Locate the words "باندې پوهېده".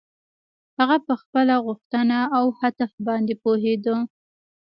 3.07-3.95